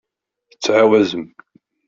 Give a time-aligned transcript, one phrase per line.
[0.51, 1.23] Tettɛawazem?